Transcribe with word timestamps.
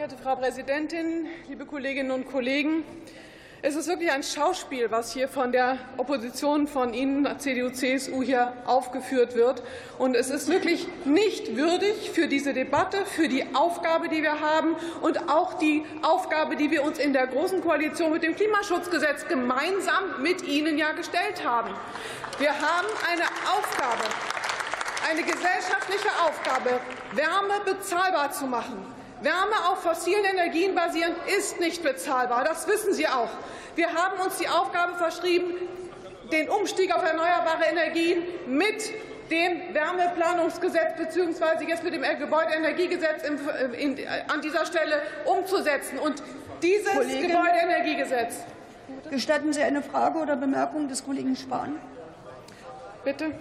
geehrte 0.00 0.16
Frau 0.16 0.34
Präsidentin, 0.34 1.26
liebe 1.46 1.66
Kolleginnen 1.66 2.10
und 2.10 2.26
Kollegen! 2.26 2.84
Es 3.60 3.76
ist 3.76 3.86
wirklich 3.86 4.10
ein 4.10 4.22
Schauspiel, 4.22 4.90
was 4.90 5.12
hier 5.12 5.28
von 5.28 5.52
der 5.52 5.76
Opposition, 5.98 6.66
von 6.66 6.94
Ihnen, 6.94 7.28
CDU, 7.38 7.68
CSU, 7.68 8.22
hier 8.22 8.54
aufgeführt 8.64 9.34
wird. 9.34 9.62
Und 9.98 10.14
es 10.14 10.30
ist 10.30 10.48
wirklich 10.48 10.88
nicht 11.04 11.54
würdig 11.54 12.12
für 12.14 12.28
diese 12.28 12.54
Debatte, 12.54 13.04
für 13.04 13.28
die 13.28 13.44
Aufgabe, 13.54 14.08
die 14.08 14.22
wir 14.22 14.40
haben 14.40 14.74
und 15.02 15.28
auch 15.28 15.58
die 15.58 15.84
Aufgabe, 16.00 16.56
die 16.56 16.70
wir 16.70 16.82
uns 16.82 16.98
in 16.98 17.12
der 17.12 17.26
Großen 17.26 17.60
Koalition 17.60 18.10
mit 18.10 18.22
dem 18.22 18.34
Klimaschutzgesetz 18.34 19.28
gemeinsam 19.28 20.22
mit 20.22 20.40
Ihnen 20.48 20.78
ja 20.78 20.92
gestellt 20.92 21.44
haben. 21.46 21.74
Wir 22.38 22.52
haben 22.52 22.88
eine 23.12 23.24
Aufgabe, 23.54 24.04
eine 25.10 25.22
gesellschaftliche 25.24 26.08
Aufgabe, 26.24 26.80
Wärme 27.12 27.60
bezahlbar 27.66 28.32
zu 28.32 28.46
machen. 28.46 28.89
Wärme 29.22 29.68
auf 29.70 29.82
fossilen 29.82 30.24
Energien 30.24 30.74
basierend 30.74 31.16
ist 31.38 31.60
nicht 31.60 31.82
bezahlbar. 31.82 32.44
Das 32.44 32.66
wissen 32.66 32.94
Sie 32.94 33.06
auch. 33.06 33.28
Wir 33.74 33.92
haben 33.92 34.20
uns 34.20 34.38
die 34.38 34.48
Aufgabe 34.48 34.96
verschrieben, 34.96 35.54
den 36.32 36.48
Umstieg 36.48 36.94
auf 36.94 37.02
erneuerbare 37.02 37.64
Energien 37.70 38.22
mit 38.48 38.90
dem 39.30 39.74
Wärmeplanungsgesetz 39.74 40.96
bzw. 40.96 41.64
jetzt 41.66 41.84
mit 41.84 41.94
dem 41.94 42.02
Gebäudeenergiegesetz 42.02 43.24
an 44.28 44.40
dieser 44.40 44.66
Stelle 44.66 45.02
umzusetzen. 45.24 45.98
Und 45.98 46.22
dieses 46.62 46.92
Kollegin, 46.92 47.30
Gebäudeenergiegesetz. 47.30 48.36
Gestatten 49.08 49.52
Sie 49.52 49.62
eine 49.62 49.82
Frage 49.82 50.18
oder 50.18 50.36
Bemerkung 50.36 50.88
des 50.88 51.04
Kollegen 51.04 51.36
Spahn? 51.36 51.78
Bitte. 53.04 53.32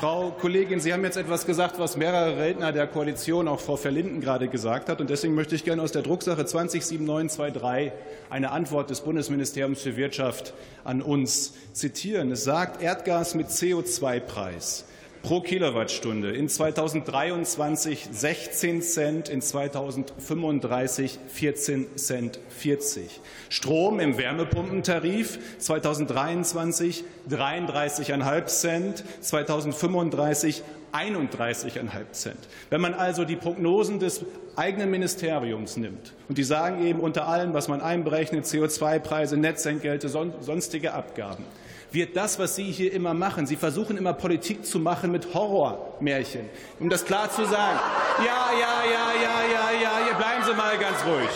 Frau 0.00 0.30
Kollegin, 0.30 0.80
Sie 0.80 0.94
haben 0.94 1.04
jetzt 1.04 1.18
etwas 1.18 1.44
gesagt, 1.44 1.78
was 1.78 1.98
mehrere 1.98 2.38
Redner 2.38 2.72
der 2.72 2.86
Koalition, 2.86 3.46
auch 3.46 3.60
Frau 3.60 3.76
Verlinden, 3.76 4.22
gerade 4.22 4.48
gesagt 4.48 4.88
hat. 4.88 5.02
Und 5.02 5.10
deswegen 5.10 5.34
möchte 5.34 5.54
ich 5.54 5.62
gerne 5.62 5.82
aus 5.82 5.92
der 5.92 6.00
Drucksache 6.00 6.46
207923 6.46 7.92
eine 8.30 8.50
Antwort 8.50 8.88
des 8.88 9.02
Bundesministeriums 9.02 9.82
für 9.82 9.98
Wirtschaft 9.98 10.54
an 10.84 11.02
uns 11.02 11.52
zitieren. 11.74 12.32
Es 12.32 12.44
sagt, 12.44 12.80
Erdgas 12.80 13.34
mit 13.34 13.48
CO2-Preis 13.48 14.86
pro 15.22 15.40
Kilowattstunde 15.40 16.32
in 16.32 16.48
2023 16.48 18.08
16 18.10 18.82
Cent, 18.82 19.28
in 19.28 19.40
2035 19.40 21.18
14 21.28 21.86
Cent 21.96 22.40
40. 22.48 23.20
Strom 23.48 24.00
im 24.00 24.16
Wärmepumpentarif 24.16 25.38
2023 25.58 27.04
33,5 27.28 28.46
Cent, 28.46 29.04
2035 29.20 30.62
31,5 30.92 32.12
Cent. 32.12 32.38
Wenn 32.70 32.80
man 32.80 32.94
also 32.94 33.24
die 33.24 33.36
Prognosen 33.36 33.98
des 33.98 34.24
eigenen 34.56 34.90
Ministeriums 34.90 35.76
nimmt, 35.76 36.12
und 36.28 36.38
die 36.38 36.44
sagen 36.44 36.84
eben 36.84 37.00
unter 37.00 37.26
allem, 37.28 37.54
was 37.54 37.68
man 37.68 37.80
einberechnet, 37.80 38.44
CO2-Preise, 38.44 39.36
Netzentgelte, 39.36 40.08
sonstige 40.08 40.92
Abgaben, 40.94 41.44
wird 41.92 42.16
das, 42.16 42.38
was 42.38 42.54
Sie 42.54 42.70
hier 42.70 42.92
immer 42.92 43.14
machen, 43.14 43.46
Sie 43.46 43.56
versuchen 43.56 43.96
immer 43.96 44.12
Politik 44.12 44.64
zu 44.64 44.78
machen 44.78 45.10
mit 45.10 45.34
Horrormärchen, 45.34 46.48
um 46.78 46.88
das 46.88 47.04
klar 47.04 47.30
zu 47.30 47.44
sagen. 47.44 47.80
Ja, 48.18 48.50
ja, 48.52 48.82
ja, 48.84 49.12
ja, 49.22 49.80
ja, 49.82 50.08
ja, 50.08 50.16
bleiben 50.16 50.44
Sie 50.44 50.54
mal 50.54 50.78
ganz 50.78 51.04
ruhig. 51.04 51.30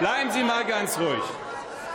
Bleiben 0.00 0.30
Sie 0.30 0.42
mal 0.42 0.64
ganz 0.64 0.98
ruhig. 0.98 1.22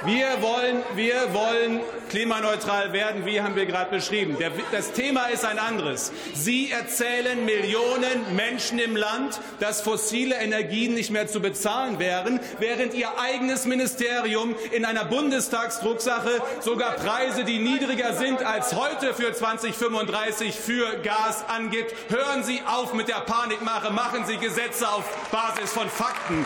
Wir 0.06 0.42
wollen, 0.42 0.84
wir 0.96 1.34
wollen 1.34 1.80
klimaneutral 2.10 2.92
werden, 2.92 3.26
wie 3.26 3.42
haben 3.42 3.56
wir 3.56 3.66
gerade 3.66 3.90
beschrieben. 3.90 4.38
Das 4.74 4.92
Thema 4.92 5.28
ist 5.28 5.46
ein 5.46 5.58
anderes. 5.58 6.12
Sie 6.34 6.70
erzählen 6.72 7.46
Millionen 7.46 8.36
Menschen 8.36 8.80
im 8.80 8.98
Land, 8.98 9.40
dass 9.62 9.82
fossile 9.82 10.36
Energien 10.36 10.94
nicht 10.94 11.10
mehr 11.10 11.28
zu 11.28 11.40
bezahlen 11.40 12.00
wären, 12.00 12.42
während 12.60 12.94
Ihr 12.94 13.18
eigenes 13.18 13.66
Ministerium 13.66 14.56
in 14.72 14.84
einer 14.84 15.06
Bundestagsdrucksache 15.06 16.42
sogar 16.60 16.96
Preise, 16.96 17.46
die 17.46 17.60
niedriger 17.60 18.14
sind 18.14 18.44
als 18.44 18.76
heute 18.76 19.14
für 19.14 19.34
2035 19.34 20.54
für 20.54 20.98
Gas 20.98 21.46
angibt. 21.48 21.94
Hören 22.10 22.44
Sie 22.44 22.62
auf 22.66 22.94
mit 22.94 23.08
der 23.08 23.22
Panikmache, 23.22 23.94
machen 23.94 24.26
Sie 24.26 24.36
Gesetze 24.36 24.86
auf 24.90 25.06
Basis 25.32 25.72
von 25.72 25.90
Fakten. 25.90 26.46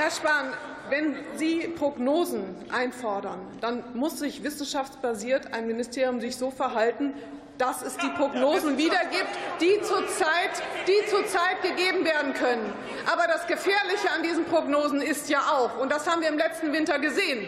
Herr 0.00 0.10
Spahn, 0.10 0.54
wenn 0.88 1.14
Sie 1.36 1.68
Prognosen 1.68 2.42
einfordern, 2.72 3.38
dann 3.60 3.84
muss 3.92 4.18
sich 4.18 4.42
wissenschaftsbasiert 4.42 5.52
ein 5.52 5.66
Ministerium 5.66 6.20
sich 6.20 6.38
so 6.38 6.50
verhalten, 6.50 7.12
dass 7.58 7.82
es 7.82 7.98
die 7.98 8.08
Prognosen 8.08 8.78
wiedergibt, 8.78 9.28
die 9.60 9.78
zurzeit, 9.82 10.62
die 10.86 11.06
zurzeit 11.10 11.60
gegeben 11.60 12.06
werden 12.06 12.32
können. 12.32 12.72
Aber 13.12 13.26
das 13.26 13.46
Gefährliche 13.46 14.10
an 14.16 14.22
diesen 14.22 14.46
Prognosen 14.46 15.02
ist 15.02 15.28
ja 15.28 15.40
auch, 15.40 15.78
und 15.78 15.92
das 15.92 16.08
haben 16.08 16.22
wir 16.22 16.30
im 16.30 16.38
letzten 16.38 16.72
Winter 16.72 16.98
gesehen, 16.98 17.46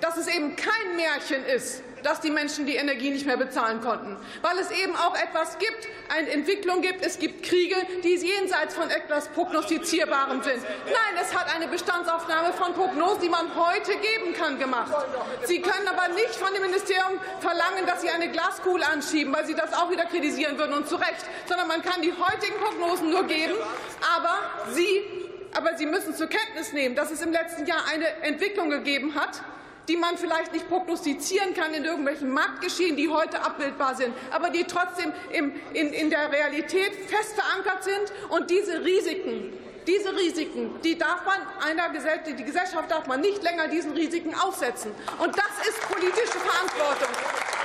dass 0.00 0.16
es 0.16 0.26
eben 0.26 0.56
kein 0.56 0.96
Märchen 0.96 1.44
ist, 1.54 1.82
dass 2.02 2.20
die 2.20 2.30
Menschen 2.30 2.66
die 2.66 2.76
Energie 2.76 3.10
nicht 3.10 3.26
mehr 3.26 3.36
bezahlen 3.36 3.80
konnten, 3.80 4.16
weil 4.42 4.58
es 4.58 4.70
eben 4.70 4.94
auch 4.96 5.14
etwas 5.16 5.58
gibt, 5.58 5.88
eine 6.14 6.30
Entwicklung 6.30 6.80
gibt. 6.80 7.04
Es 7.04 7.18
gibt 7.18 7.42
Kriege, 7.42 7.76
die 8.02 8.14
jenseits 8.16 8.74
von 8.74 8.90
etwas 8.90 9.28
Prognostizierbarem 9.28 10.42
sind. 10.42 10.62
Nein, 10.86 11.22
es 11.22 11.34
hat 11.34 11.54
eine 11.54 11.68
Bestandsaufnahme 11.68 12.52
von 12.52 12.72
Prognosen, 12.74 13.20
die 13.22 13.28
man 13.28 13.54
heute 13.54 13.92
geben 13.92 14.34
kann, 14.34 14.58
gemacht. 14.58 14.92
Sie 15.44 15.60
können 15.60 15.88
aber 15.88 16.08
nicht 16.14 16.34
von 16.34 16.52
dem 16.52 16.62
Ministerium 16.62 17.20
verlangen, 17.40 17.86
dass 17.86 18.02
Sie 18.02 18.10
eine 18.10 18.30
Glaskugel 18.30 18.82
anschieben, 18.82 19.32
weil 19.32 19.46
Sie 19.46 19.54
das 19.54 19.72
auch 19.72 19.90
wieder 19.90 20.04
kritisieren 20.04 20.58
würden 20.58 20.74
und 20.74 20.88
zu 20.88 20.96
Recht, 20.96 21.24
sondern 21.46 21.68
man 21.68 21.82
kann 21.82 22.02
die 22.02 22.12
heutigen 22.12 22.56
Prognosen 22.58 23.10
nur 23.10 23.24
geben, 23.24 23.54
aber 24.16 24.38
Sie 24.72 25.02
aber 25.54 25.76
Sie 25.76 25.86
müssen 25.86 26.14
zur 26.14 26.26
Kenntnis 26.26 26.72
nehmen, 26.72 26.94
dass 26.94 27.10
es 27.10 27.22
im 27.22 27.32
letzten 27.32 27.66
Jahr 27.66 27.82
eine 27.90 28.06
Entwicklung 28.22 28.70
gegeben 28.70 29.14
hat, 29.14 29.42
die 29.88 29.96
man 29.96 30.18
vielleicht 30.18 30.52
nicht 30.52 30.68
prognostizieren 30.68 31.54
kann 31.54 31.72
in 31.72 31.84
irgendwelchen 31.84 32.30
Marktgeschehen, 32.30 32.96
die 32.96 33.08
heute 33.08 33.40
abbildbar 33.40 33.94
sind, 33.96 34.14
aber 34.30 34.50
die 34.50 34.64
trotzdem 34.64 35.12
in 35.72 36.10
der 36.10 36.30
Realität 36.30 36.94
fest 37.06 37.34
verankert 37.34 37.82
sind. 37.82 38.12
Und 38.28 38.50
diese 38.50 38.84
Risiken, 38.84 39.52
diese 39.86 40.14
Risiken, 40.14 40.78
die 40.84 40.98
darf 40.98 41.24
man 41.24 41.40
einer 41.66 41.88
die 41.88 42.44
Gesellschaft 42.44 42.90
darf 42.90 43.06
man 43.06 43.22
nicht 43.22 43.42
länger 43.42 43.68
diesen 43.68 43.92
Risiken 43.92 44.34
aussetzen. 44.34 44.92
Und 45.18 45.36
das 45.36 45.66
ist 45.66 45.80
politische 45.88 46.38
Verantwortung. 46.38 47.08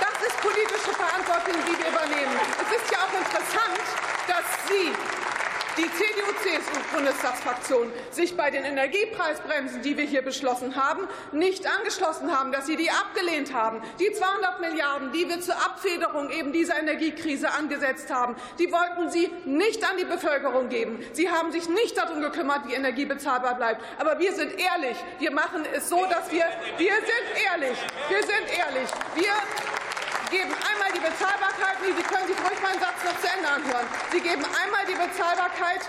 Das 0.00 0.26
ist 0.26 0.40
politische 0.40 0.92
Verantwortung, 0.96 1.54
die 1.68 1.78
wir 1.78 1.90
übernehmen. 1.90 2.40
Es 2.56 2.80
ist 2.80 2.90
ja 2.90 2.98
auch 2.98 3.12
interessant, 3.12 3.84
dass 4.26 4.44
Sie 4.68 4.90
die 5.76 5.90
CDU-CSU-Bundestagsfraktion 6.64 7.92
sich 8.10 8.36
bei 8.36 8.50
den 8.50 8.64
Energiepreisbremsen, 8.64 9.82
die 9.82 9.96
wir 9.96 10.04
hier 10.04 10.22
beschlossen 10.22 10.76
haben, 10.76 11.06
nicht 11.32 11.66
angeschlossen 11.66 12.36
haben, 12.36 12.52
dass 12.52 12.66
Sie 12.66 12.76
die 12.76 12.90
abgelehnt 12.90 13.52
haben. 13.52 13.82
Die 13.98 14.12
200 14.12 14.60
Milliarden, 14.60 15.12
die 15.12 15.28
wir 15.28 15.40
zur 15.40 15.56
Abfederung 15.56 16.30
eben 16.30 16.52
dieser 16.52 16.78
Energiekrise 16.78 17.52
angesetzt 17.52 18.12
haben, 18.12 18.36
die 18.58 18.70
wollten 18.72 19.10
Sie 19.10 19.30
nicht 19.44 19.84
an 19.88 19.96
die 19.98 20.04
Bevölkerung 20.04 20.68
geben. 20.68 21.04
Sie 21.12 21.30
haben 21.30 21.52
sich 21.52 21.68
nicht 21.68 21.96
darum 21.96 22.20
gekümmert, 22.20 22.66
wie 22.68 22.74
Energie 22.74 23.04
bezahlbar 23.04 23.54
bleibt. 23.56 23.82
Aber 23.98 24.18
wir 24.18 24.32
sind 24.32 24.52
ehrlich. 24.58 24.96
Wir 25.18 25.30
machen 25.30 25.64
es 25.74 25.88
so, 25.88 26.04
dass 26.06 26.30
wir, 26.30 26.44
wir 26.78 26.94
sind 26.94 27.44
ehrlich. 27.50 27.78
Wir 28.08 28.22
sind 28.22 28.58
ehrlich. 28.58 28.88
Wir 29.14 29.32
geben 30.30 30.50
einmal 30.50 30.90
die 30.94 31.00
Bezahlbarkeit, 31.00 31.76
Sie 31.84 32.02
können 32.02 32.26
sich 32.26 32.38
ruhig 32.38 32.60
meinen 32.62 32.80
Satz 32.80 33.04
noch 33.04 33.20
zu 33.20 33.28
Ende 33.28 33.48
anhören. 33.48 33.86
Sie 34.10 34.20
geben 34.20 34.42
einmal 34.42 34.84
die 34.88 34.94
Bezahlbarkeit 34.94 35.82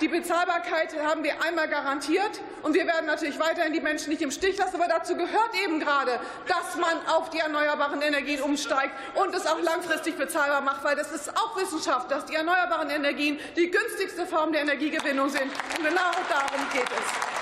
die 0.00 0.08
Bezahlbarkeit 0.08 0.96
haben 1.02 1.22
wir 1.22 1.42
einmal 1.42 1.68
garantiert, 1.68 2.40
und 2.62 2.74
wir 2.74 2.86
werden 2.86 3.06
natürlich 3.06 3.38
weiterhin 3.38 3.72
die 3.72 3.80
Menschen 3.80 4.10
nicht 4.10 4.22
im 4.22 4.30
Stich 4.30 4.58
lassen. 4.58 4.76
Aber 4.76 4.88
dazu 4.88 5.16
gehört 5.16 5.50
eben 5.64 5.80
gerade, 5.80 6.20
dass 6.46 6.76
man 6.76 7.06
auf 7.06 7.30
die 7.30 7.38
erneuerbaren 7.38 8.02
Energien 8.02 8.42
umsteigt 8.42 8.92
und 9.14 9.34
es 9.34 9.46
auch 9.46 9.60
langfristig 9.60 10.16
bezahlbar 10.16 10.60
macht, 10.60 10.84
weil 10.84 10.96
das 10.96 11.10
ist 11.10 11.34
auch 11.36 11.56
Wissenschaft, 11.56 12.10
dass 12.10 12.26
die 12.26 12.34
erneuerbaren 12.34 12.90
Energien 12.90 13.38
die 13.56 13.70
günstigste 13.70 14.26
Form 14.26 14.52
der 14.52 14.62
Energiegewinnung 14.62 15.28
sind. 15.28 15.50
Und 15.78 15.84
genau 15.84 16.10
darum 16.28 16.66
geht 16.72 16.82
es. 16.82 17.40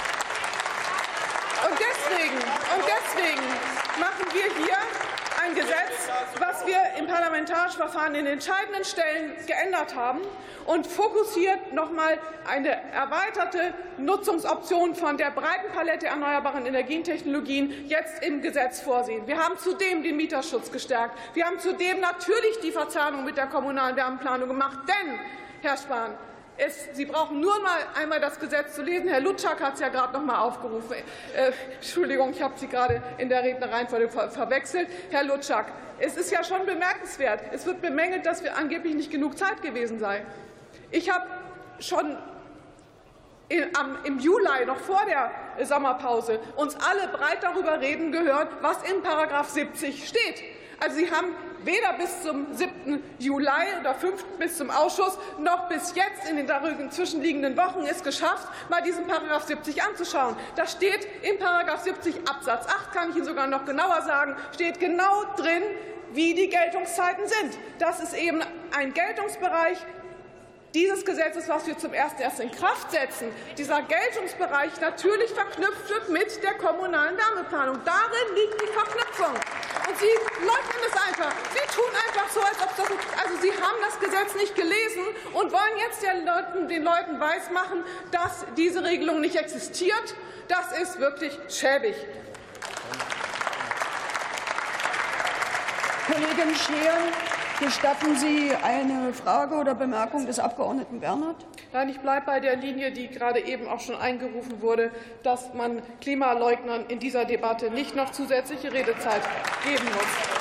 Und 1.68 1.76
deswegen, 1.78 2.36
und 2.36 2.84
deswegen 2.86 3.42
machen 3.98 4.26
wir 4.32 4.44
hier 4.64 4.76
ein 5.48 5.54
Gesetz, 5.54 6.08
was 6.38 6.66
wir 6.66 6.78
im 6.98 7.06
parlamentarischen 7.06 7.78
Verfahren 7.78 8.14
in 8.14 8.26
entscheidenden 8.26 8.84
Stellen 8.84 9.32
geändert 9.46 9.94
haben 9.94 10.20
und 10.66 10.86
fokussiert 10.86 11.72
noch 11.72 11.88
einmal 11.88 12.18
eine 12.46 12.70
erweiterte 12.92 13.72
Nutzungsoption 13.96 14.94
von 14.94 15.16
der 15.16 15.30
breiten 15.30 15.72
Palette 15.72 16.06
erneuerbaren 16.06 16.66
Energietechnologien 16.66 17.86
jetzt 17.88 18.22
im 18.22 18.42
Gesetz 18.42 18.80
vorsehen. 18.80 19.26
Wir 19.26 19.38
haben 19.38 19.58
zudem 19.58 20.02
den 20.02 20.16
Mieterschutz 20.16 20.70
gestärkt. 20.70 21.16
Wir 21.34 21.46
haben 21.46 21.58
zudem 21.58 22.00
natürlich 22.00 22.60
die 22.62 22.72
Verzahnung 22.72 23.24
mit 23.24 23.36
der 23.36 23.46
kommunalen 23.46 23.96
Wärmeplanung 23.96 24.48
gemacht. 24.48 24.78
Denn, 24.86 25.18
Herr 25.62 25.78
Spahn, 25.78 26.14
Es, 26.58 26.88
Sie 26.92 27.04
brauchen 27.04 27.40
nur 27.40 27.60
mal 27.60 27.78
einmal 27.94 28.20
das 28.20 28.40
Gesetz 28.40 28.74
zu 28.74 28.82
lesen. 28.82 29.08
Herr 29.08 29.20
Lutschak 29.20 29.60
hat 29.60 29.74
es 29.74 29.80
ja 29.80 29.88
gerade 29.90 30.12
noch 30.12 30.24
mal 30.24 30.40
aufgerufen. 30.40 30.92
Äh, 30.92 31.52
Entschuldigung, 31.76 32.30
ich 32.30 32.42
habe 32.42 32.54
Sie 32.58 32.66
gerade 32.66 33.00
in 33.18 33.28
der 33.28 33.44
Rednereihenfolge 33.44 34.08
ver 34.08 34.28
verwechselt. 34.28 34.88
Herr 35.10 35.22
Lutschak, 35.22 35.66
es 36.00 36.16
ist 36.16 36.32
ja 36.32 36.42
schon 36.42 36.66
bemerkenswert. 36.66 37.42
Es 37.52 37.64
wird 37.64 37.80
bemängelt, 37.80 38.26
dass 38.26 38.42
wir 38.42 38.56
angeblich 38.56 38.94
nicht 38.94 39.10
genug 39.12 39.38
Zeit 39.38 39.62
gewesen 39.62 40.00
sei. 40.00 40.26
Ich 40.90 41.08
habe 41.10 41.26
schon 41.78 42.16
im 43.48 44.18
Juli, 44.18 44.66
noch 44.66 44.76
vor 44.76 45.02
der 45.06 45.64
Sommerpause, 45.64 46.38
uns 46.56 46.76
alle 46.76 47.08
breit 47.08 47.38
darüber 47.40 47.80
reden 47.80 48.12
gehört, 48.12 48.48
was 48.60 48.82
in§ 48.82 49.02
70 49.44 50.06
steht. 50.08 50.42
Also 50.80 50.96
Sie 50.96 51.10
haben 51.10 51.34
weder 51.64 51.92
bis 51.94 52.22
zum 52.22 52.46
7. 52.52 53.02
Juli 53.18 53.48
oder 53.80 53.94
5. 53.94 54.24
bis 54.38 54.56
zum 54.56 54.70
Ausschuss 54.70 55.18
noch 55.38 55.68
bis 55.68 55.94
jetzt 55.94 56.28
in 56.28 56.36
den 56.36 56.46
darüber 56.46 56.90
zwischenliegenden 56.90 57.56
Wochen 57.56 57.84
es 57.88 58.02
geschafft, 58.02 58.48
mal 58.68 58.82
diesen§ 58.82 59.06
70 59.46 59.82
anzuschauen. 59.82 60.36
Da 60.56 60.66
steht 60.66 61.06
in§ 61.22 61.38
70 61.78 62.28
Absatz 62.28 62.66
8, 62.66 62.92
kann 62.92 63.10
ich 63.10 63.16
Ihnen 63.16 63.24
sogar 63.24 63.46
noch 63.46 63.64
genauer 63.64 64.02
sagen, 64.02 64.36
steht 64.54 64.80
genau 64.80 65.24
drin, 65.36 65.62
wie 66.12 66.34
die 66.34 66.48
Geltungszeiten 66.48 67.26
sind. 67.26 67.58
Das 67.78 68.00
ist 68.00 68.14
eben 68.14 68.40
ein 68.76 68.94
Geltungsbereich, 68.94 69.78
dieses 70.74 71.04
Gesetzes, 71.04 71.48
was 71.48 71.66
wir 71.66 71.78
zum 71.78 71.94
ersten 71.94 72.20
erst 72.20 72.40
in 72.40 72.50
Kraft 72.50 72.90
setzen, 72.90 73.28
dieser 73.56 73.82
Geltungsbereich 73.82 74.78
natürlich 74.80 75.30
verknüpft 75.30 75.88
wird 75.88 76.10
mit 76.10 76.42
der 76.42 76.54
kommunalen 76.54 77.16
Wärmeplanung. 77.16 77.80
Darin 77.84 78.34
liegt 78.34 78.60
die 78.60 78.72
Verknüpfung. 78.72 79.34
Und 79.88 79.98
Sie 79.98 80.44
leugnen 80.44 80.82
es 80.86 80.96
einfach. 81.00 81.32
Sie 81.54 81.74
tun 81.74 81.90
einfach 82.06 82.28
so, 82.30 82.40
als 82.40 82.60
ob 82.60 82.76
das. 82.76 82.86
Also 83.24 83.40
Sie 83.40 83.52
haben 83.52 83.78
das 83.80 83.98
Gesetz 83.98 84.34
nicht 84.34 84.54
gelesen 84.54 85.04
und 85.32 85.50
wollen 85.50 85.78
jetzt 85.78 86.02
den 86.02 86.26
Leuten, 86.26 86.68
den 86.68 86.84
Leuten 86.84 87.18
weismachen, 87.18 87.82
dass 88.10 88.44
diese 88.56 88.84
Regelung 88.84 89.20
nicht 89.20 89.36
existiert. 89.36 90.14
Das 90.48 90.78
ist 90.78 91.00
wirklich 91.00 91.38
schäbig. 91.48 91.94
Kollegin 96.06 96.54
Scheer, 96.54 96.96
Gestatten 97.60 98.16
Sie 98.16 98.52
eine 98.62 99.12
Frage 99.12 99.56
oder 99.56 99.74
Bemerkung 99.74 100.26
des 100.26 100.38
Abgeordneten 100.38 101.00
Bernhard? 101.00 101.44
Nein, 101.70 101.90
ich 101.90 102.00
bleibe 102.00 102.24
bei 102.24 102.40
der 102.40 102.56
Linie, 102.56 102.92
die 102.92 103.08
gerade 103.08 103.40
eben 103.40 103.68
auch 103.68 103.80
schon 103.80 103.96
eingerufen 103.96 104.62
wurde, 104.62 104.90
dass 105.22 105.52
man 105.52 105.82
Klimaleugnern 106.00 106.86
in 106.88 106.98
dieser 106.98 107.26
Debatte 107.26 107.70
nicht 107.70 107.94
noch 107.94 108.10
zusätzliche 108.10 108.72
Redezeit 108.72 109.20
geben 109.64 109.84
muss. 109.84 110.38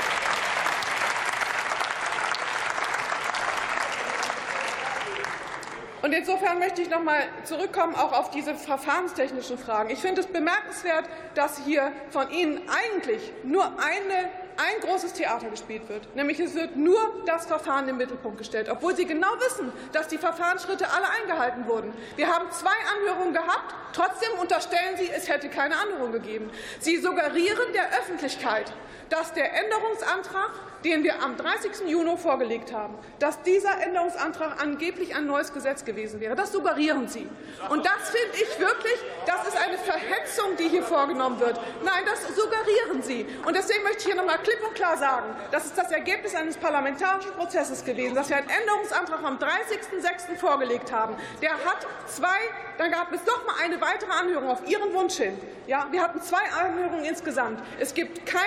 Und 6.02 6.14
insofern 6.14 6.60
möchte 6.60 6.82
ich 6.82 6.90
noch 6.90 7.04
mal 7.04 7.20
zurückkommen 7.44 7.94
auch 7.96 8.14
auf 8.14 8.32
diese 8.32 8.56
verfahrenstechnischen 8.56 9.58
Fragen. 9.58 9.90
Ich 9.90 10.00
finde 10.00 10.22
es 10.22 10.28
bemerkenswert, 10.28 11.04
dass 11.36 11.60
hier 11.66 11.92
von 12.10 12.32
Ihnen 12.32 12.62
eigentlich 12.70 13.34
nur 13.44 13.66
eine 13.66 14.30
ein 14.58 14.82
großes 14.82 15.14
Theater 15.14 15.50
gespielt 15.50 15.88
wird. 15.88 16.16
Nämlich 16.16 16.40
es 16.40 16.56
wird 16.56 16.76
nur 16.76 17.00
das 17.26 17.46
Verfahren 17.46 17.88
den 17.88 17.98
Mittelpunkt 17.98 18.38
gestellt, 18.38 18.70
obwohl 18.70 18.96
Sie 18.96 19.06
genau 19.06 19.28
wissen, 19.40 19.72
dass 19.92 20.08
die 20.08 20.18
Verfahrensschritte 20.18 20.88
alle 20.90 21.10
eingehalten 21.22 21.68
wurden. 21.68 21.94
Wir 22.16 22.28
haben 22.28 22.52
zwei 22.52 22.76
Anhörungen 22.98 23.34
gehabt. 23.34 23.76
Trotzdem 23.94 24.30
unterstellen 24.40 24.98
Sie, 24.98 25.10
es 25.10 25.30
hätte 25.30 25.50
keine 25.50 25.78
Anhörung 25.78 26.12
gegeben. 26.12 26.50
Sie 26.80 26.98
suggerieren 26.98 27.74
der 27.74 27.90
Öffentlichkeit, 28.00 28.72
dass 29.10 29.34
der 29.34 29.54
Änderungsantrag 29.54 30.52
den 30.84 31.04
wir 31.04 31.22
am 31.22 31.38
30. 31.38 31.88
Juni 31.88 32.18
vorgelegt 32.18 32.72
haben, 32.72 32.98
dass 33.20 33.42
dieser 33.42 33.82
Änderungsantrag 33.82 34.62
angeblich 34.62 35.16
ein 35.16 35.26
neues 35.26 35.54
Gesetz 35.54 35.84
gewesen 35.86 36.20
wäre. 36.20 36.36
Das 36.36 36.52
suggerieren 36.52 37.08
Sie. 37.08 37.28
Und 37.70 37.86
das 37.86 38.10
finde 38.10 38.36
ich 38.36 38.60
wirklich, 38.60 38.96
das 39.26 39.48
ist 39.48 39.58
eine 39.58 39.78
Verhetzung, 39.78 40.56
die 40.58 40.70
hier 40.70 40.84
vorgenommen 40.84 41.40
wird. 41.40 41.60
Nein, 41.84 42.04
das 42.06 42.24
suggerieren 42.36 43.02
Sie. 43.02 43.26
Und 43.46 43.56
deswegen 43.56 43.84
möchte 43.84 44.00
ich 44.00 44.06
hier 44.06 44.16
noch 44.16 44.26
mal 44.26 44.38
klipp 44.48 44.66
und 44.66 44.76
klar 44.76 44.98
sagen, 44.98 45.36
das 45.52 45.66
ist 45.66 45.78
das 45.78 45.92
Ergebnis 45.92 46.34
eines 46.34 46.56
parlamentarischen 46.58 47.32
Prozesses 47.32 47.84
gewesen, 47.84 48.16
dass 48.16 48.30
wir 48.30 48.38
einen 48.38 48.50
Änderungsantrag 48.50 49.22
am 49.24 49.38
30.06. 49.38 50.38
vorgelegt 50.38 50.92
haben. 50.92 51.16
Der 51.42 51.52
hat 51.52 51.86
zwei, 52.08 52.38
dann 52.78 52.92
gab 52.92 53.12
es 53.12 53.26
noch 53.26 53.46
mal 53.46 53.56
eine 53.62 53.80
weitere 53.82 54.12
Anhörung 54.12 54.50
auf 54.50 54.66
Ihren 54.68 54.94
Wunsch 54.94 55.16
hin. 55.16 55.38
Ja, 55.68 55.88
wir 55.92 56.02
hatten 56.02 56.22
zwei 56.22 56.42
Anhörungen 56.58 57.04
insgesamt. 57.04 57.62
Es 57.80 57.94
gibt 57.94 58.26
keine 58.26 58.44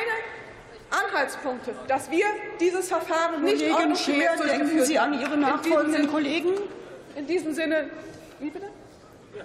Anhaltspunkte, 0.90 1.74
dass 1.86 2.10
wir 2.10 2.26
dieses 2.58 2.88
Verfahren 2.88 3.44
nicht 3.44 3.70
Kollegin 3.70 3.96
Scheer, 3.96 4.36
denken 4.36 4.84
Sie 4.84 4.98
an 4.98 5.20
Ihre 5.20 5.36
nachfolgenden 5.36 6.10
Kollegen? 6.10 6.52
In 7.14 7.26
diesem 7.26 7.52
Sinne, 7.52 7.90
wie 8.38 8.50
bitte? 8.50 8.66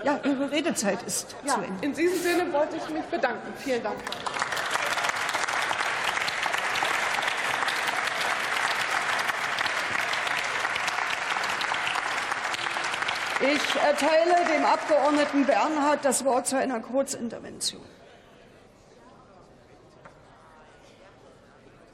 Ja, 0.04 0.19
Ihre 0.24 0.52
Redezeit 0.52 1.04
ist 1.04 1.36
ja, 1.46 1.56
zu 1.56 1.62
Ende. 1.62 1.86
In 1.86 1.94
diesem 1.94 2.19
Sinne 2.19 2.54
wollte 2.54 2.78
ich 2.78 2.90
mich 2.90 3.04
bedanken. 3.04 3.54
Vielen 3.57 3.84
Dank. 3.84 3.98
Ich 13.53 13.75
erteile 13.80 14.44
dem 14.51 14.65
Abgeordneten 14.65 15.45
Bernhard 15.45 16.03
das 16.03 16.25
Wort 16.25 16.47
zu 16.47 16.57
einer 16.57 16.80
Kurzintervention. 16.80 17.83